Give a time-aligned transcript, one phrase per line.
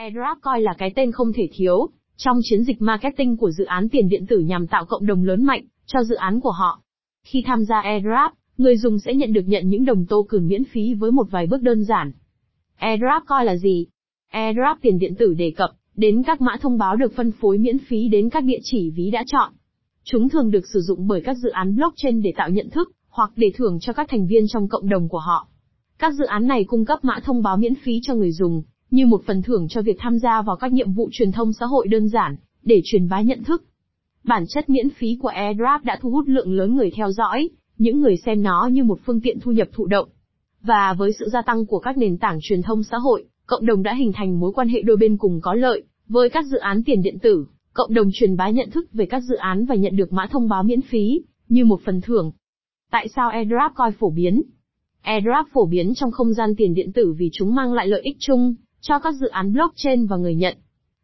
[0.00, 3.88] AirDrop coi là cái tên không thể thiếu, trong chiến dịch marketing của dự án
[3.88, 6.82] tiền điện tử nhằm tạo cộng đồng lớn mạnh, cho dự án của họ.
[7.24, 10.94] Khi tham gia AirDrop, người dùng sẽ nhận được nhận những đồng token miễn phí
[10.94, 12.12] với một vài bước đơn giản.
[12.76, 13.86] AirDrop coi là gì?
[14.30, 17.78] AirDrop tiền điện tử đề cập đến các mã thông báo được phân phối miễn
[17.78, 19.52] phí đến các địa chỉ ví đã chọn.
[20.04, 23.30] Chúng thường được sử dụng bởi các dự án blockchain để tạo nhận thức, hoặc
[23.36, 25.48] để thưởng cho các thành viên trong cộng đồng của họ.
[25.98, 29.06] Các dự án này cung cấp mã thông báo miễn phí cho người dùng, như
[29.06, 31.88] một phần thưởng cho việc tham gia vào các nhiệm vụ truyền thông xã hội
[31.88, 33.64] đơn giản, để truyền bá nhận thức.
[34.24, 37.48] Bản chất miễn phí của AirDrop đã thu hút lượng lớn người theo dõi,
[37.78, 40.08] những người xem nó như một phương tiện thu nhập thụ động.
[40.62, 43.82] Và với sự gia tăng của các nền tảng truyền thông xã hội, cộng đồng
[43.82, 46.82] đã hình thành mối quan hệ đôi bên cùng có lợi, với các dự án
[46.84, 49.96] tiền điện tử, cộng đồng truyền bá nhận thức về các dự án và nhận
[49.96, 52.32] được mã thông báo miễn phí, như một phần thưởng.
[52.90, 54.42] Tại sao AirDrop coi phổ biến?
[55.02, 58.16] AirDrop phổ biến trong không gian tiền điện tử vì chúng mang lại lợi ích
[58.20, 60.56] chung, cho các dự án blockchain và người nhận.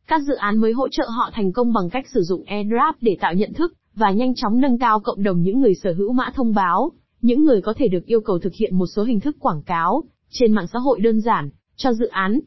[0.07, 3.17] Các dự án mới hỗ trợ họ thành công bằng cách sử dụng AirDrop để
[3.21, 6.31] tạo nhận thức, và nhanh chóng nâng cao cộng đồng những người sở hữu mã
[6.35, 9.37] thông báo, những người có thể được yêu cầu thực hiện một số hình thức
[9.41, 12.41] quảng cáo, trên mạng xã hội đơn giản, cho dự án.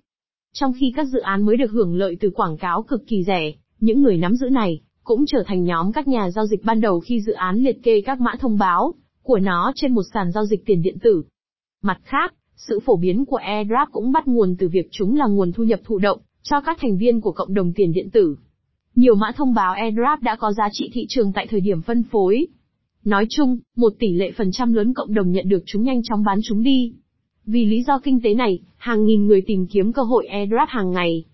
[0.53, 3.53] Trong khi các dự án mới được hưởng lợi từ quảng cáo cực kỳ rẻ,
[3.79, 6.99] những người nắm giữ này, cũng trở thành nhóm các nhà giao dịch ban đầu
[6.99, 10.45] khi dự án liệt kê các mã thông báo của nó trên một sàn giao
[10.45, 11.23] dịch tiền điện tử.
[11.81, 12.33] Mặt khác,
[12.67, 15.79] sự phổ biến của AirDrop cũng bắt nguồn từ việc chúng là nguồn thu nhập
[15.83, 18.35] thụ động cho các thành viên của cộng đồng tiền điện tử.
[18.95, 22.03] Nhiều mã thông báo AirDrop đã có giá trị thị trường tại thời điểm phân
[22.03, 22.47] phối.
[23.05, 26.23] Nói chung, một tỷ lệ phần trăm lớn cộng đồng nhận được chúng nhanh chóng
[26.23, 26.93] bán chúng đi.
[27.45, 30.91] Vì lý do kinh tế này, hàng nghìn người tìm kiếm cơ hội AirDrop hàng
[30.91, 31.25] ngày.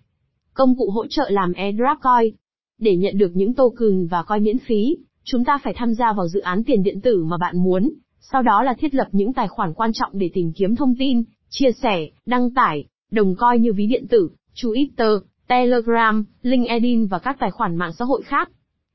[0.53, 2.35] Công cụ hỗ trợ làm AirDrop coin.
[2.79, 6.27] Để nhận được những token và coin miễn phí, chúng ta phải tham gia vào
[6.27, 7.89] dự án tiền điện tử mà bạn muốn,
[8.19, 11.23] sau đó là thiết lập những tài khoản quan trọng để tìm kiếm thông tin,
[11.49, 17.37] chia sẻ, đăng tải, đồng coi như ví điện tử, Twitter, Telegram, LinkedIn và các
[17.39, 18.51] tài khoản mạng xã hội khác.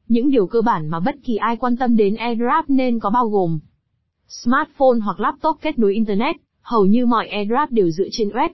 [0.09, 3.29] Những điều cơ bản mà bất kỳ ai quan tâm đến AirDrop nên có bao
[3.29, 3.59] gồm
[4.29, 8.49] Smartphone hoặc laptop kết nối Internet, hầu như mọi AirDrop đều dựa trên web.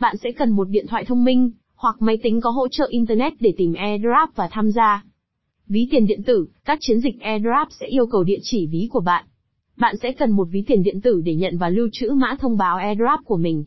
[0.00, 3.32] Bạn sẽ cần một điện thoại thông minh, hoặc máy tính có hỗ trợ Internet
[3.40, 5.04] để tìm AirDrop và tham gia.
[5.66, 9.00] Ví tiền điện tử, các chiến dịch AirDrop sẽ yêu cầu địa chỉ ví của
[9.00, 9.24] bạn.
[9.80, 12.56] Bạn sẽ cần một ví tiền điện tử để nhận và lưu trữ mã thông
[12.56, 13.64] báo AirDrop của mình.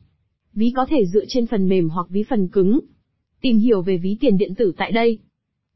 [0.53, 2.79] Ví có thể dựa trên phần mềm hoặc ví phần cứng.
[3.41, 5.19] Tìm hiểu về ví tiền điện tử tại đây.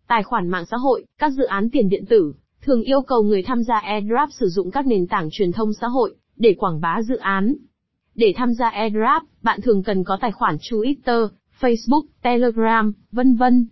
[0.07, 3.43] Tài khoản mạng xã hội, các dự án tiền điện tử, thường yêu cầu người
[3.43, 7.01] tham gia AirDrop sử dụng các nền tảng truyền thông xã hội, để quảng bá
[7.01, 7.55] dự án.
[8.15, 11.27] Để tham gia AirDrop, bạn thường cần có tài khoản Twitter,
[11.59, 13.67] Facebook, Telegram, vân vân.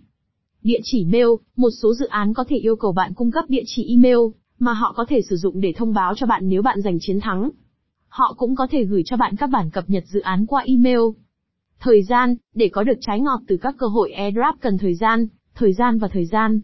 [0.63, 3.63] Địa chỉ mail, một số dự án có thể yêu cầu bạn cung cấp địa
[3.65, 4.17] chỉ email,
[4.59, 7.19] mà họ có thể sử dụng để thông báo cho bạn nếu bạn giành chiến
[7.19, 7.49] thắng.
[8.07, 10.99] Họ cũng có thể gửi cho bạn các bản cập nhật dự án qua email.
[11.79, 15.27] Thời gian, để có được trái ngọt từ các cơ hội airdrop cần thời gian,
[15.55, 16.59] thời gian và thời gian.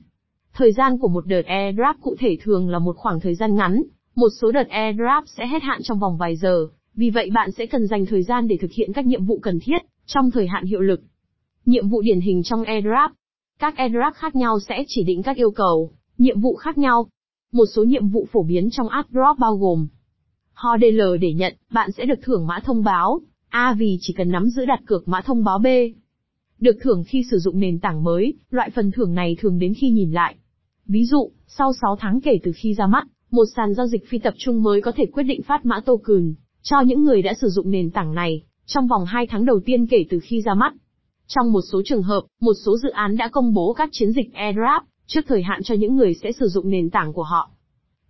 [0.53, 3.83] Thời gian của một đợt airdrop cụ thể thường là một khoảng thời gian ngắn,
[4.15, 7.65] một số đợt airdrop sẽ hết hạn trong vòng vài giờ, vì vậy bạn sẽ
[7.65, 10.65] cần dành thời gian để thực hiện các nhiệm vụ cần thiết, trong thời hạn
[10.65, 11.01] hiệu lực.
[11.65, 13.11] Nhiệm vụ điển hình trong airdrop.
[13.59, 17.07] Các airdrop khác nhau sẽ chỉ định các yêu cầu, nhiệm vụ khác nhau.
[17.51, 19.87] Một số nhiệm vụ phổ biến trong airdrop bao gồm
[20.53, 23.19] Ho DL để nhận, bạn sẽ được thưởng mã thông báo,
[23.49, 25.67] A vì chỉ cần nắm giữ đặt cược mã thông báo B.
[26.59, 29.89] Được thưởng khi sử dụng nền tảng mới, loại phần thưởng này thường đến khi
[29.89, 30.35] nhìn lại.
[30.85, 34.19] Ví dụ, sau 6 tháng kể từ khi ra mắt, một sàn giao dịch phi
[34.19, 37.47] tập trung mới có thể quyết định phát mã token cho những người đã sử
[37.49, 40.73] dụng nền tảng này trong vòng 2 tháng đầu tiên kể từ khi ra mắt.
[41.27, 44.33] Trong một số trường hợp, một số dự án đã công bố các chiến dịch
[44.33, 47.51] airdrop trước thời hạn cho những người sẽ sử dụng nền tảng của họ.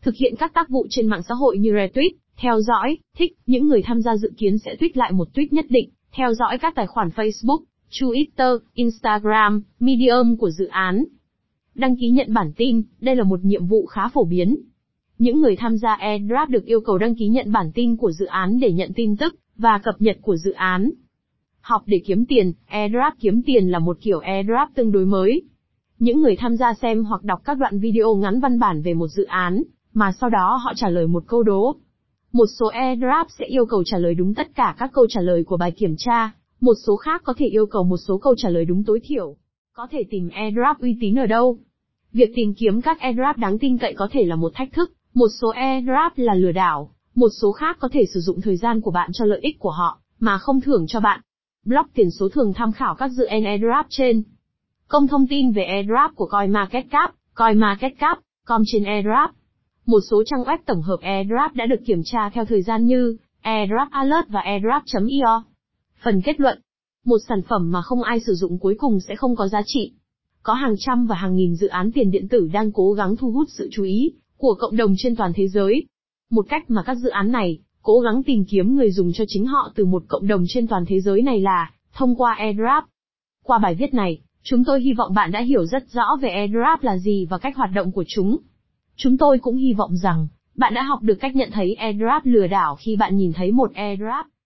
[0.02, 3.68] Thực hiện các tác vụ trên mạng xã hội như retweet, theo dõi, thích, những
[3.68, 6.76] người tham gia dự kiến sẽ tweet lại một tweet nhất định, theo dõi các
[6.76, 7.60] tài khoản Facebook,
[7.92, 11.06] Twitter, Instagram, Medium của dự án.
[11.76, 14.58] Đăng ký nhận bản tin, đây là một nhiệm vụ khá phổ biến.
[15.18, 18.26] Những người tham gia airdrop được yêu cầu đăng ký nhận bản tin của dự
[18.26, 20.92] án để nhận tin tức và cập nhật của dự án.
[21.62, 25.42] Học để kiếm tiền, airdrop kiếm tiền là một kiểu airdrop tương đối mới.
[26.02, 29.08] Những người tham gia xem hoặc đọc các đoạn video ngắn văn bản về một
[29.08, 29.64] dự án,
[29.94, 31.76] mà sau đó họ trả lời một câu đố.
[32.34, 35.44] Một số airdrop sẽ yêu cầu trả lời đúng tất cả các câu trả lời
[35.44, 36.32] của bài kiểm tra,
[36.62, 39.36] một số khác có thể yêu cầu một số câu trả lời đúng tối thiểu.
[39.74, 41.58] Có thể tìm airdrop uy tín ở đâu?
[42.14, 45.30] Việc tìm kiếm các airdrop đáng tin cậy có thể là một thách thức, một
[45.42, 48.92] số airdrop là lừa đảo, một số khác có thể sử dụng thời gian của
[48.92, 51.22] bạn cho lợi ích của họ, mà không thưởng cho bạn.
[51.66, 54.24] Blog tiền số thường tham khảo các dự án airdrop trên.
[54.92, 59.36] Công thông tin về airdrop của CoinMarketCap, CoinMarketCap, com trên airdrop.
[59.86, 63.18] Một số trang web tổng hợp airdrop đã được kiểm tra theo thời gian như
[63.42, 65.44] airdrop alert và airdrop.io.
[66.04, 66.62] Phần kết luận
[67.06, 69.94] Một sản phẩm mà không ai sử dụng cuối cùng sẽ không có giá trị.
[70.44, 73.32] Có hàng trăm và hàng nghìn dự án tiền điện tử đang cố gắng thu
[73.32, 75.86] hút sự chú ý của cộng đồng trên toàn thế giới.
[76.32, 79.46] Một cách mà các dự án này cố gắng tìm kiếm người dùng cho chính
[79.46, 82.84] họ từ một cộng đồng trên toàn thế giới này là thông qua AirDrop.
[83.44, 86.82] Qua bài viết này, chúng tôi hy vọng bạn đã hiểu rất rõ về AirDrop
[86.82, 88.38] là gì và cách hoạt động của chúng.
[88.96, 92.48] Chúng tôi cũng hy vọng rằng, bạn đã học được cách nhận thấy AirDrop lừa
[92.48, 94.26] đảo khi bạn nhìn thấy một AirDrop.